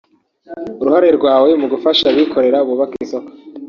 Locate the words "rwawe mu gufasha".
1.17-2.03